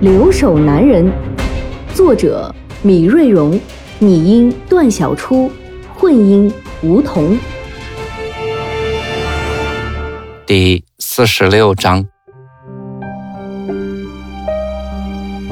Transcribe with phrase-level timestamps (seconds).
[0.00, 1.04] 留守男人》，
[1.94, 3.60] 作者米瑞荣，
[3.98, 5.52] 拟音段小初，
[5.94, 6.50] 混音
[6.80, 7.38] 吴桐。
[10.46, 12.06] 第四十六章。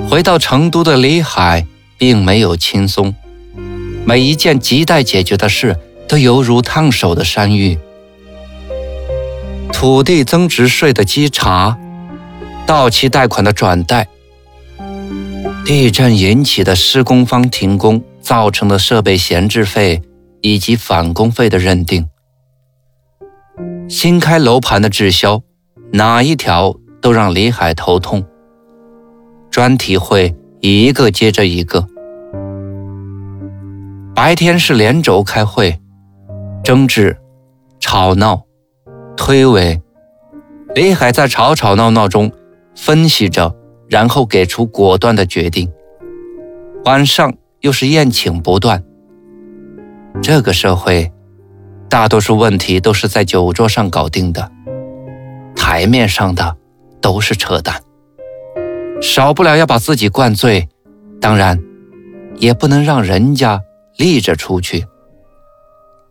[0.09, 1.67] 回到成都的李海
[1.99, 3.15] 并没有轻松，
[4.07, 5.77] 每一件亟待解决的事
[6.09, 7.79] 都犹如烫手的山芋。
[9.71, 11.77] 土地增值税的稽查，
[12.65, 14.09] 到期贷款的转贷，
[15.69, 20.01] 地震引起的施工方停工造成的设备闲置费
[20.41, 22.09] 以及返工费的认定，
[23.87, 25.43] 新开楼盘的滞销，
[25.93, 28.25] 哪一条都让李海头痛。
[29.51, 31.87] 专题会一个接着一个，
[34.15, 35.79] 白天是连轴开会，
[36.65, 37.15] 争执、
[37.79, 38.45] 吵闹、
[39.19, 39.79] 推诿。
[40.75, 42.33] 李海在吵吵闹闹中
[42.75, 43.55] 分析着，
[43.89, 45.71] 然后给出果断的决定。
[46.85, 48.83] 晚上又是宴请不断。
[50.23, 51.13] 这个社会，
[51.89, 54.51] 大多数问题都是在酒桌上搞定的，
[55.55, 56.57] 台面上的
[57.01, 57.81] 都是扯淡。
[59.01, 60.69] 少不了要把自己灌醉，
[61.21, 61.63] 当然，
[62.37, 63.61] 也不能让人家
[63.97, 64.87] 立着出去。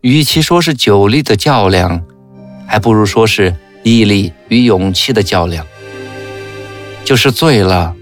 [0.00, 2.02] 与其说是酒力的较量，
[2.66, 5.66] 还不如说是毅力与勇气的较量。
[7.08, 7.94] 就是醉了，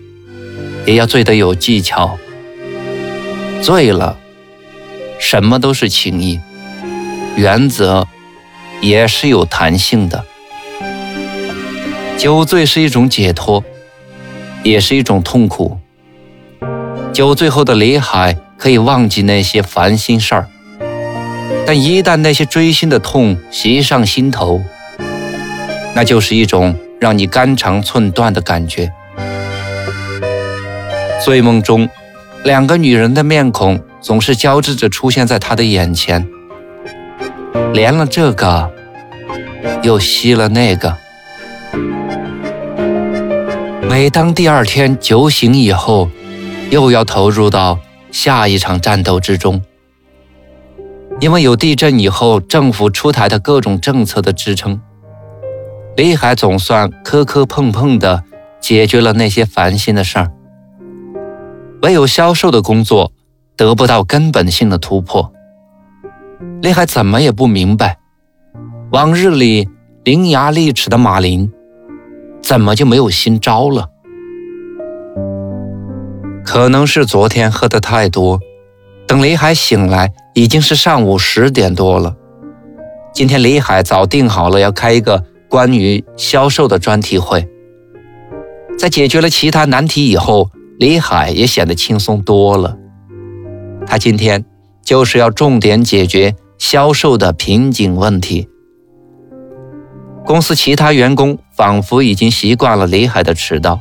[0.84, 2.18] 也要醉得有技巧。
[3.62, 4.18] 醉了，
[5.20, 6.40] 什么都是情谊，
[7.36, 8.08] 原则
[8.80, 10.24] 也是有弹性的。
[12.18, 13.62] 酒醉是一种解脱。
[14.64, 15.78] 也是一种痛苦。
[17.12, 20.48] 酒醉后的李海可以忘记那些烦心事儿，
[21.64, 24.60] 但一旦那些锥心的痛袭上心头，
[25.94, 28.92] 那就是一种让你肝肠寸断的感觉。
[31.24, 31.88] 醉梦中，
[32.44, 36.26] 两个女人的面孔总是交织着出现在他的眼前，
[37.72, 38.70] 连了这个，
[39.82, 40.96] 又吸了那个。
[43.88, 46.10] 每当第二天酒醒以后，
[46.70, 47.78] 又要投入到
[48.10, 49.62] 下一场战斗之中。
[51.18, 54.78] 因为有地震以后政府出台的各种政策的支撑，
[55.96, 58.22] 李海总算磕磕碰碰的
[58.60, 60.30] 解决了那些烦心的事儿。
[61.80, 63.12] 唯有销售的工作
[63.56, 65.32] 得不到根本性的突破，
[66.60, 67.98] 李海怎么也不明白，
[68.90, 69.70] 往日里
[70.04, 71.50] 伶牙俐齿的马林。
[72.42, 73.88] 怎么就没有新招了？
[76.44, 78.38] 可能是昨天喝的太多，
[79.08, 82.14] 等李海醒来已经是上午十点多了。
[83.12, 87.48] 今天李海早定好了要开一个关于销售的专题会，
[88.78, 92.76] 在解决了其他难题以后，李海也显得轻松多了。
[93.86, 94.44] 他今天
[94.82, 98.48] 就是要重点解决销售的瓶颈问题。
[100.24, 103.80] 公司其他员工仿佛已经习惯了李海的迟到。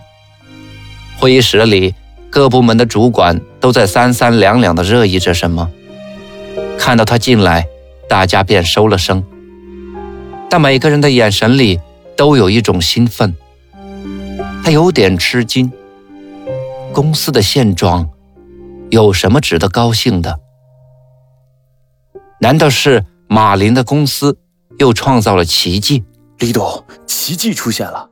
[1.18, 1.96] 会议室里，
[2.30, 5.72] 各部门的主管都在三三两两的热议着什么。
[6.78, 7.66] 看到他进来，
[8.08, 9.24] 大家便收了声，
[10.50, 11.80] 但每个人的眼神里
[12.16, 13.36] 都有一种兴奋。
[14.64, 15.72] 他有点吃惊，
[16.92, 18.10] 公司的现状
[18.90, 20.40] 有什么值得高兴的？
[22.40, 24.38] 难道是马林的公司
[24.80, 26.04] 又创造了奇迹？
[26.40, 28.10] 李董，奇迹出现了！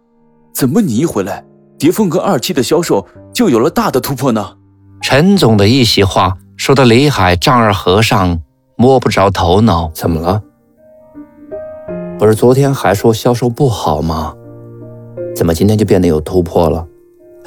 [0.53, 1.43] 怎么你一回来，
[1.77, 4.55] 蝶凤跟二期的销售就有了大的突破呢？
[5.01, 8.39] 陈总的一席话说的李海丈二和尚
[8.77, 9.91] 摸不着头脑。
[9.93, 10.41] 怎么了？
[12.23, 14.33] 不是昨天还说销售不好吗？
[15.35, 16.87] 怎么今天就变得有突破了？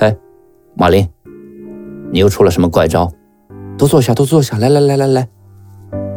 [0.01, 0.15] 哎，
[0.75, 1.09] 马林，
[2.13, 3.11] 你又出了什么怪招？
[3.79, 5.29] 都坐下，都坐下，来来来来来，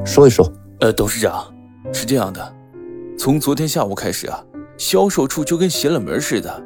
[0.03, 0.51] 说一说。
[0.81, 1.45] 呃，董事长，
[1.94, 2.53] 是这样的，
[3.17, 4.44] 从昨天下午开始啊。
[4.77, 6.61] 销售处就跟邪了门似的，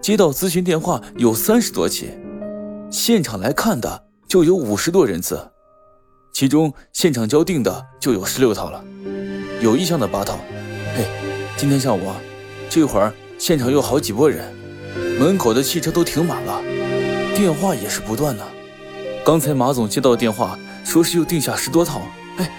[0.00, 2.10] 接到咨询电话有三十多起，
[2.92, 5.50] 现场来看的就有五十多人次，
[6.32, 8.84] 其中现场交定的就有十六套了，
[9.60, 10.38] 有意向的八套。
[11.56, 12.16] 今天下午啊，
[12.68, 14.44] 这会儿现场有好几拨人，
[15.18, 16.60] 门口的汽车都停满了，
[17.36, 18.44] 电话也是不断的。
[19.24, 22.02] 刚才马总接到电话，说是又定下十多套，
[22.38, 22.50] 哎，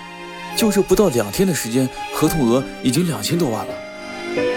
[0.56, 3.74] 就这不到两天的时间，合同额已经两千多万了。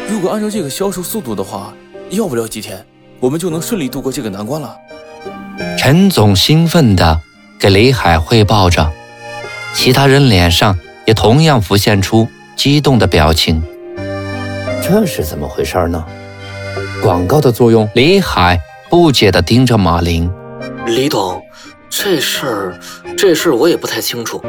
[0.08, 1.74] 如果按照这个销售速度的话，
[2.10, 2.82] 要不了几天，
[3.18, 4.76] 我们就能顺利度过这个难关了。
[5.76, 7.20] 陈总兴奋地
[7.58, 8.90] 给李海汇报着，
[9.74, 13.60] 其他人脸上也同样浮现出激动的表情。
[14.82, 16.04] 这是怎么回事呢？
[17.02, 17.88] 广告的作用？
[17.94, 18.58] 李海
[18.88, 20.30] 不解地盯着马林。
[20.86, 21.42] 李董，
[21.90, 22.80] 这事儿，
[23.16, 24.42] 这事儿我也不太清楚。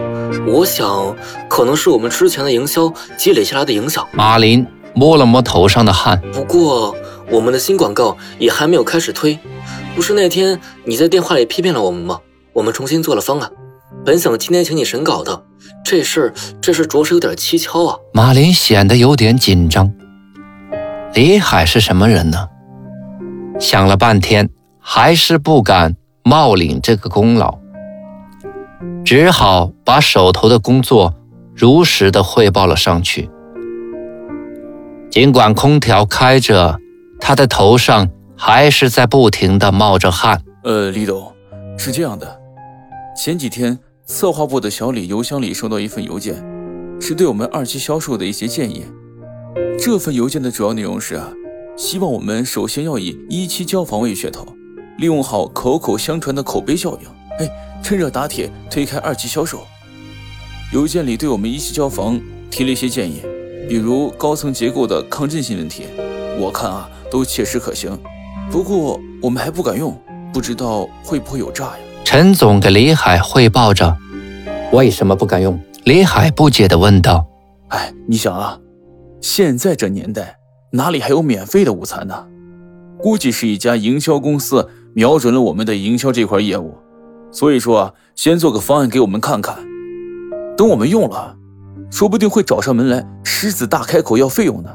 [0.47, 1.15] 我想，
[1.49, 4.07] 可能是我们之前的营销积累下来的影响。
[4.13, 6.21] 马林摸了摸头上的汗。
[6.31, 6.95] 不过，
[7.29, 9.37] 我们的新广告也还没有开始推。
[9.95, 12.19] 不是那天你在电话里批评了我们吗？
[12.53, 13.51] 我们重新做了方案，
[14.05, 15.43] 本想今天请你审稿的。
[15.83, 17.97] 这事儿，这事着实有点蹊跷啊。
[18.13, 19.91] 马林显得有点紧张。
[21.13, 22.47] 李海是什么人呢？
[23.59, 27.57] 想了半天，还是不敢冒领这个功劳，
[29.03, 31.13] 只好把手头的工作
[31.55, 33.29] 如实的汇报了上去。
[35.09, 36.79] 尽管空调开着，
[37.19, 38.07] 他的头上
[38.37, 40.41] 还是在不停的冒着汗。
[40.63, 41.33] 呃，李董，
[41.77, 42.39] 是这样的，
[43.17, 46.35] 前几天策划部的小李邮箱里收到一份邮件，
[47.01, 48.85] 是对我们二期销售的一些建议。
[49.79, 51.31] 这份邮件的主要内容是啊，
[51.77, 54.45] 希望我们首先要以一期交房为噱头，
[54.97, 57.07] 利用好口口相传的口碑效应，
[57.39, 57.49] 哎，
[57.81, 59.61] 趁热打铁推开二期销售。
[60.73, 62.19] 邮件里对我们一期交房
[62.51, 63.21] 提了一些建议，
[63.67, 65.85] 比如高层结构的抗震性问题，
[66.37, 67.97] 我看啊都切实可行。
[68.51, 69.99] 不过我们还不敢用，
[70.31, 71.77] 不知道会不会有诈呀？
[72.03, 73.97] 陈总给李海汇报着，
[74.71, 75.59] 为什么不敢用？
[75.85, 77.25] 李海不解地问道
[77.69, 78.59] ：“哎，你想啊。”
[79.21, 80.39] 现在这年代，
[80.71, 82.27] 哪里还有免费的午餐呢？
[82.97, 86.77] 估计是一家营销公司瞄准了我们的营销这块业务，
[87.31, 89.57] 所以说啊，先做个方案给我们看看。
[90.57, 91.35] 等我们用了，
[91.89, 94.69] 说不定会找上门来狮子大开口要费用呢。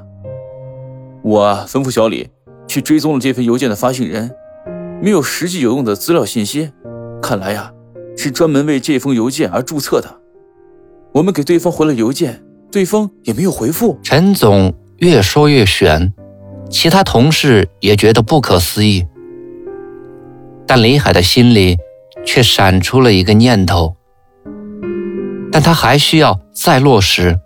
[1.23, 2.29] 我吩咐小李
[2.67, 4.31] 去追踪了这份邮件的发信人，
[5.03, 6.71] 没有实际有用的资料信息，
[7.23, 7.73] 看来呀，
[8.17, 10.21] 是专门为这封邮件而注册的。
[11.13, 12.43] 我们给对方回了邮件。
[12.75, 14.01] 对方也没有回复。
[14.03, 16.13] 陈总越说越悬，
[16.69, 19.07] 其他同事也觉得不可思议，
[20.67, 21.77] 但李海的心里
[22.27, 23.95] 却闪出了一个念头，
[25.53, 27.39] 但他还需要再落实。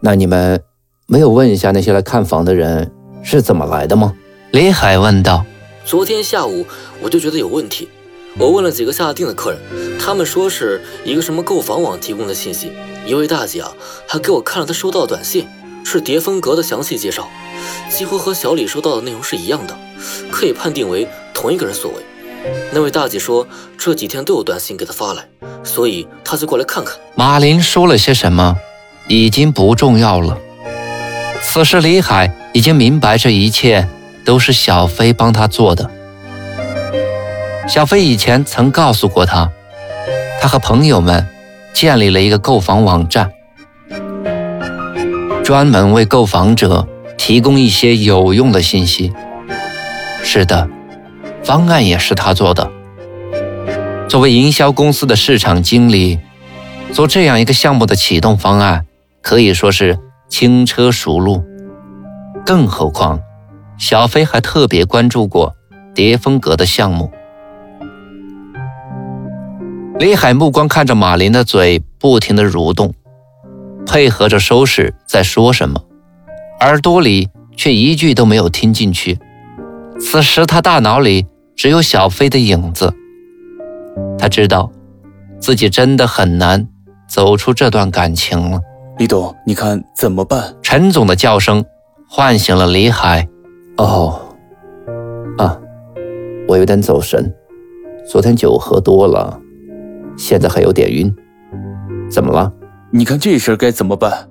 [0.00, 0.62] 那你们
[1.08, 2.88] 没有问一下那些来看房的人
[3.24, 4.14] 是怎么来的吗？
[4.52, 5.44] 李海问道。
[5.84, 6.64] 昨天下午
[7.02, 7.88] 我就觉得有问题，
[8.38, 9.58] 我问了几个下定的客人，
[9.98, 12.70] 他们说是一个什么购房网提供的信息。
[13.06, 13.72] 一位大姐啊，
[14.06, 15.48] 还给我看了她收到的短信，
[15.84, 17.28] 是叠风阁的详细介绍，
[17.90, 19.76] 几乎和小李收到的内容是一样的，
[20.30, 21.96] 可以判定为同一个人所为。
[22.72, 23.46] 那位大姐说
[23.76, 25.28] 这几天都有短信给她发来，
[25.64, 26.94] 所以她就过来看看。
[27.14, 28.56] 马林说了些什么，
[29.08, 30.38] 已经不重要了。
[31.42, 33.88] 此时李海已经明白这一切
[34.24, 35.90] 都是小飞帮他做的。
[37.68, 39.50] 小飞以前曾告诉过他，
[40.40, 41.26] 他和朋友们。
[41.72, 43.32] 建立了一个购房网站，
[45.44, 46.86] 专门为购房者
[47.16, 49.12] 提供一些有用的信息。
[50.22, 50.68] 是的，
[51.42, 52.70] 方案也是他做的。
[54.08, 56.20] 作为营销公司的市场经理，
[56.92, 58.86] 做这样一个项目的启动方案，
[59.22, 59.98] 可以说是
[60.28, 61.42] 轻车熟路。
[62.44, 63.20] 更何况，
[63.78, 65.54] 小飞还特别关注过
[65.94, 67.10] 叠峰阁的项目。
[70.02, 72.92] 李海目光看着马林的嘴不停的蠕动，
[73.86, 75.80] 配合着收拾在说什么，
[76.58, 79.16] 耳朵里却一句都没有听进去。
[80.00, 82.92] 此时他大脑里只有小飞的影子。
[84.18, 84.72] 他知道，
[85.38, 86.66] 自己真的很难
[87.08, 88.60] 走出这段感情了。
[88.98, 90.52] 李董，你看怎么办？
[90.62, 91.64] 陈总的叫声
[92.10, 93.28] 唤醒了李海。
[93.76, 94.20] 哦，
[95.38, 95.56] 啊，
[96.48, 97.32] 我有点走神，
[98.04, 99.38] 昨天酒喝多了。
[100.16, 101.14] 现在还有点晕，
[102.10, 102.52] 怎么了？
[102.90, 104.28] 你看这事该怎么办？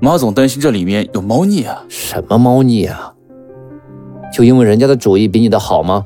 [0.00, 1.84] 马总担心这里面有猫腻啊！
[1.88, 3.12] 什么猫腻啊？
[4.32, 6.04] 就因为人家的主意比你的好吗？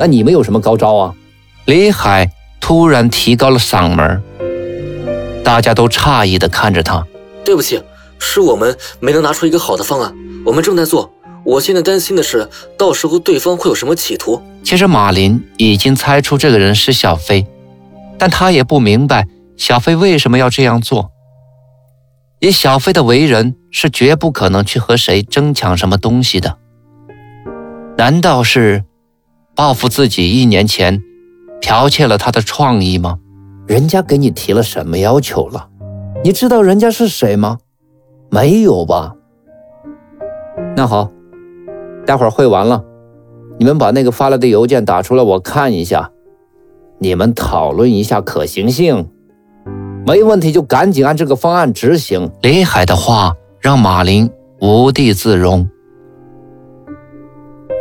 [0.00, 1.14] 那你们有什么高招啊？
[1.66, 4.22] 李海突然提高了嗓门，
[5.44, 7.04] 大家都诧异的看着他。
[7.44, 7.82] 对不起，
[8.18, 11.12] 是我们没能拿出一个好的方案，我们正在做。
[11.44, 14.40] 我现在担心的是，到时候对方会有什么企图。
[14.62, 17.46] 其实马林已经猜出这个人是小飞。
[18.18, 21.10] 但他也不明白小飞为什么要这样做。
[22.40, 26.56] 以小飞的为人，是绝不可能去和谁争抢什么东西的。
[27.96, 28.84] 难道是
[29.56, 31.02] 报复自己一年前
[31.60, 33.18] 剽窃了他的创意吗？
[33.66, 35.68] 人家给你提了什么要求了？
[36.22, 37.58] 你知道人家是谁吗？
[38.30, 39.14] 没有吧？
[40.76, 41.10] 那好，
[42.06, 42.84] 待会儿会完了，
[43.58, 46.10] 你们把那个发来的邮件打出来，我看一下。
[47.00, 49.08] 你们讨论一下可行性，
[50.04, 52.30] 没问题就赶紧按这个方案执行。
[52.42, 54.28] 李海的话让马林
[54.60, 55.68] 无地自容。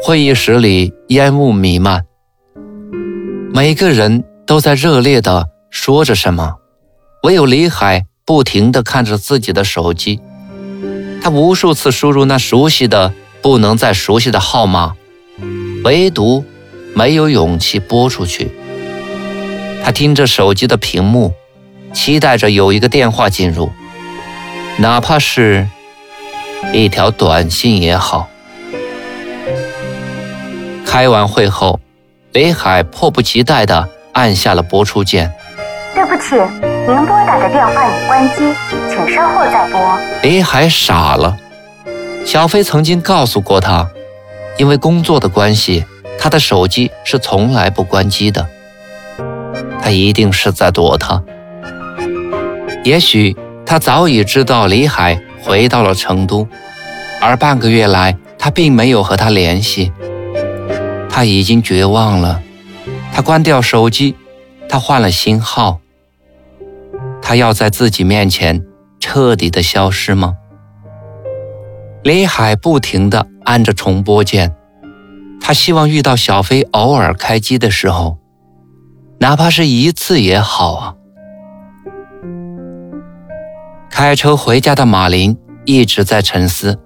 [0.03, 2.05] 会议室里烟雾弥漫，
[3.51, 6.57] 每个人都在热烈地说着什么，
[7.23, 10.19] 唯有李海不停地看着自己的手机。
[11.19, 14.95] 他无数次输入那熟悉的不能再熟悉的号码，
[15.83, 16.45] 唯独
[16.93, 18.51] 没有勇气拨出去。
[19.87, 21.33] 他盯着手机的屏幕，
[21.93, 23.71] 期待着有一个电话进入，
[24.79, 25.65] 哪怕是
[26.73, 28.27] 一条短信也好。
[30.85, 31.79] 开完会后，
[32.33, 35.31] 北海迫不及待地按下了拨出键。
[35.95, 36.35] 对不起，
[36.85, 38.53] 您拨打的电话已关机，
[38.89, 39.97] 请稍后再拨。
[40.21, 41.37] 北海傻了，
[42.25, 43.89] 小飞曾经告诉过他，
[44.57, 45.85] 因为工作的关系，
[46.19, 48.45] 他的手机是从来不关机的。
[49.87, 51.23] 他一定是在躲他。
[52.83, 53.33] 也许
[53.65, 56.45] 他早已知道李海回到了成都，
[57.21, 59.93] 而半个月来他并没有和他联系。
[61.09, 62.41] 他已经绝望了。
[63.13, 64.13] 他关掉手机，
[64.67, 65.79] 他换了新号。
[67.21, 68.61] 他要在自己面前
[68.99, 70.35] 彻底的消失吗？
[72.03, 74.53] 李海不停地按着重播键，
[75.39, 78.17] 他希望遇到小飞偶尔开机的时候。
[79.19, 80.93] 哪怕是一次也好啊！
[83.89, 86.79] 开车回家的马林一直在沉思，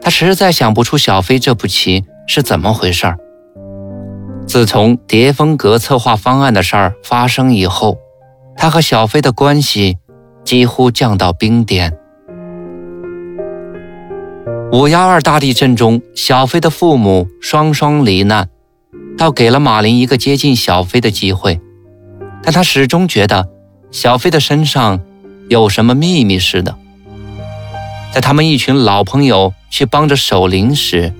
[0.00, 3.18] 他实在想不出小飞这步棋是怎么回事儿。
[4.46, 7.98] 自从叠风阁策划方案的事儿发生以后，
[8.56, 9.98] 他和小飞的关系
[10.44, 11.98] 几乎降到冰点。
[14.70, 18.48] 五幺二大地震中，小飞的父母双双罹难。
[19.16, 21.60] 倒给了马林一个接近小飞的机会，
[22.44, 23.48] 但他始终觉得
[23.90, 25.00] 小飞的身上
[25.48, 26.76] 有什么秘密似的。
[28.12, 31.12] 在他们一群老朋友去帮着守灵时，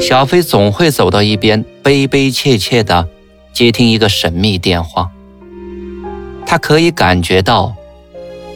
[0.00, 3.08] 小飞总会走到一边，悲悲切切地
[3.52, 5.10] 接听一个神秘电话。
[6.46, 7.74] 他可以感觉到，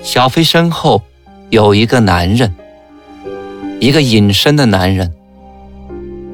[0.02, 1.02] 小飞身后
[1.50, 2.54] 有一个男人，
[3.78, 5.12] 一个隐身的男人。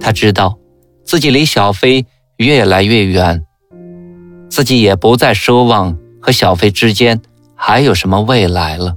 [0.00, 0.56] 他知道。
[1.02, 3.44] 自己离小飞越来越远，
[4.50, 7.22] 自己也不再奢望和小飞之间
[7.54, 8.96] 还有什么未来了。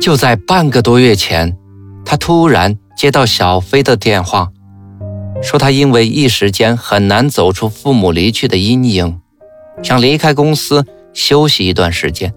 [0.00, 1.56] 就在半个多月前，
[2.04, 4.48] 他突然接到小飞的电话，
[5.42, 9.20] 说他因为一时间很难走出父母离去的阴影，
[9.82, 12.32] 想离开公司休息一段时间，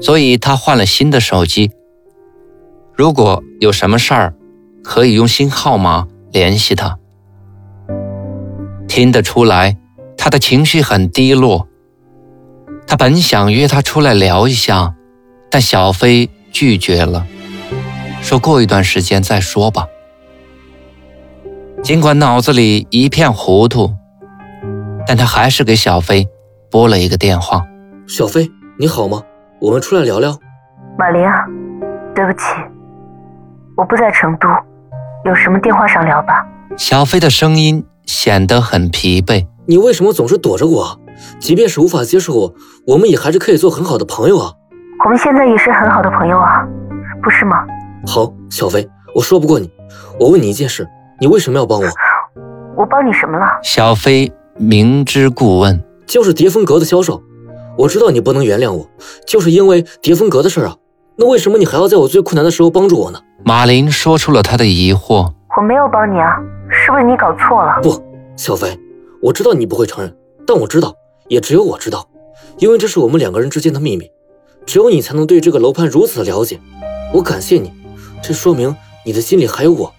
[0.00, 1.70] 所以他换了新的手机。
[2.94, 4.34] 如果有什么事儿，
[4.82, 6.08] 可以用新号码。
[6.30, 6.98] 联系他，
[8.98, 9.76] 听得出来，
[10.16, 11.68] 他的情绪很低落。
[12.84, 14.92] 他本想约他出来聊一下，
[15.48, 17.24] 但小飞拒绝了，
[18.20, 19.86] 说过一段时间再说吧。
[21.80, 23.94] 尽管脑子里一片糊涂，
[25.06, 26.26] 但他还是给小飞
[26.68, 27.64] 拨了一个电话。
[28.08, 28.50] 小飞，
[28.80, 29.22] 你好吗？
[29.60, 30.36] 我们出来聊聊。
[30.98, 31.22] 马林，
[32.16, 32.46] 对不起，
[33.76, 34.48] 我不在成都。
[35.24, 36.44] 有什么电话上聊吧。
[36.76, 39.46] 小飞的声音显得很疲惫。
[39.66, 40.98] 你为什么总是躲着我？
[41.38, 42.54] 即便是无法接受我，
[42.86, 44.50] 我们也还是可以做很好的朋友啊。
[45.04, 46.66] 我们现在也是很好的朋友啊，
[47.22, 47.58] 不是吗？
[48.06, 49.70] 好，小飞，我说不过你。
[50.18, 50.88] 我问你一件事，
[51.20, 51.86] 你为什么要帮我？
[52.78, 53.46] 我帮你什么了？
[53.62, 55.84] 小飞明知故问。
[56.06, 57.22] 就是叠风阁的销售。
[57.76, 58.88] 我知道你不能原谅我，
[59.26, 60.74] 就是因为叠风阁的事啊。
[61.16, 63.20] 那为什么你还要在我最困难的时候帮助我呢？
[63.44, 65.32] 马林说出了他的疑惑。
[65.58, 66.38] 我没有帮你啊，
[66.70, 67.80] 是不是你搞错了？
[67.82, 68.00] 不，
[68.36, 68.78] 小飞，
[69.20, 70.94] 我知道你不会承认，但我知道，
[71.26, 72.06] 也只有我知道，
[72.58, 74.08] 因为这是我们两个人之间的秘密，
[74.64, 76.60] 只有你才能对这个楼盘如此的了解。
[77.12, 77.72] 我感谢你，
[78.22, 79.92] 这说明你的心里还有我。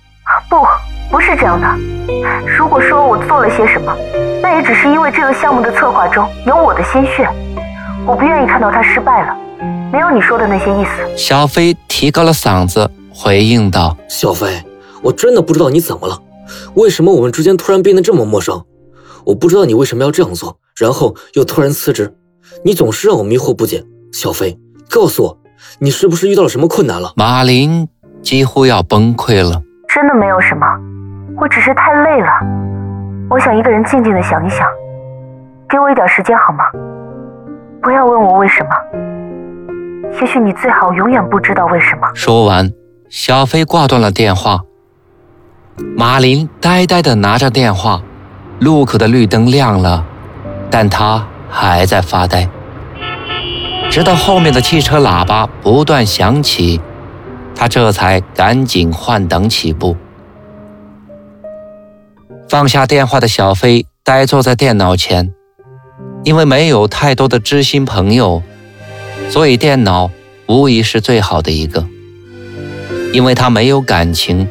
[0.49, 0.65] 不，
[1.11, 1.67] 不是这样的。
[2.57, 3.93] 如果说我做了些什么，
[4.41, 7.27] 那也只是因为这个项目的策划中有我的心血，
[8.07, 9.35] 我不愿意看到它失败了。
[9.91, 11.17] 没有你说的那些意思。
[11.17, 14.63] 小飞提高了嗓子回应道：“小飞，
[15.01, 16.21] 我真的不知道你怎么了，
[16.75, 18.63] 为什么我们之间突然变得这么陌生？
[19.25, 22.15] 我不知道你为什么要这样做，然后又突然辞职，
[22.63, 23.83] 你总是让我迷惑不解。
[24.11, 24.57] 小飞，
[24.89, 25.37] 告诉我，
[25.79, 27.87] 你是不是遇到了什么困难了？”马林
[28.21, 29.61] 几乎要崩溃了。
[29.87, 30.65] 真的没有什么，
[31.39, 32.27] 我只是太累了，
[33.29, 34.65] 我想一个人静静的想一想。
[35.69, 36.63] 给我一点时间好吗？
[37.81, 38.69] 不要问我为什么。
[40.19, 42.09] 也许你最好永远不知道为什么。
[42.15, 42.71] 说完，
[43.09, 44.61] 小飞挂断了电话。
[45.95, 48.01] 马林呆呆地拿着电话，
[48.59, 50.05] 路口的绿灯亮了，
[50.69, 52.49] 但他还在发呆。
[53.89, 56.79] 直到后面的汽车喇叭不断响起，
[57.55, 59.97] 他这才赶紧换挡起步。
[62.47, 65.33] 放下电话的小飞呆坐在电脑前，
[66.23, 68.41] 因为没有太多的知心朋友，
[69.29, 70.09] 所以电脑
[70.47, 71.85] 无疑是最好的一个，
[73.11, 74.47] 因为他没有感情。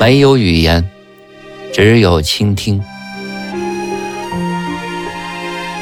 [0.00, 0.88] 没有语言，
[1.74, 2.82] 只有倾听。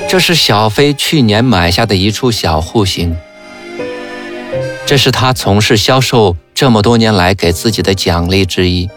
[0.09, 3.17] 这是小飞去年买下的一处小户型，
[4.85, 8.91] 这是他从事销售这么多年来给自己的奖励之一。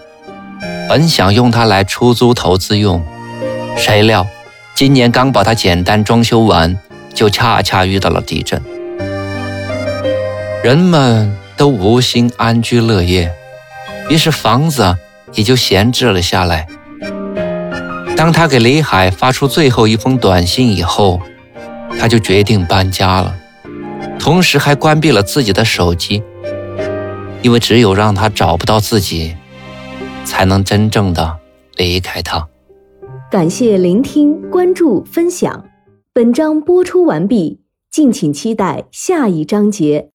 [0.90, 3.06] 本想用它来出租投资用，
[3.78, 4.26] 谁料
[4.74, 6.76] 今年刚把它简单装修完，
[7.14, 8.60] 就恰恰遇到了地震，
[10.64, 13.32] 人们都无心安居乐业，
[14.10, 14.98] 于是房子。
[15.34, 16.68] 也就闲置了下来。
[18.16, 21.20] 当他给李海发出最后一封短信以后，
[22.00, 23.36] 他就决定搬家了，
[24.20, 26.22] 同时还关闭了自己的手机，
[27.42, 29.36] 因为只有让他找不到自己，
[30.24, 31.38] 才能真正的
[31.76, 32.48] 离开他。
[33.32, 35.66] 感谢聆听、关注、分享，
[36.14, 40.10] 本章播出完毕，敬请期待下一章节。